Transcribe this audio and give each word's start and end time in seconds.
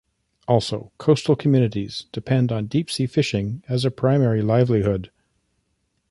Also, 0.47 0.91
coastal 0.97 1.35
communities 1.35 2.07
depend 2.11 2.51
on 2.51 2.65
deep-sea 2.65 3.05
fishing 3.05 3.61
as 3.67 3.85
a 3.85 3.91
primary 3.91 4.41
livelihood. 4.41 5.11